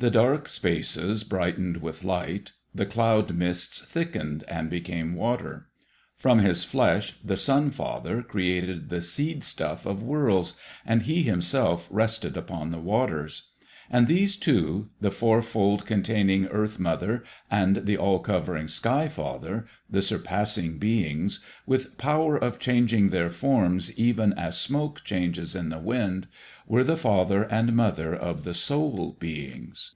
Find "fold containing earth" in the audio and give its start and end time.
15.40-16.78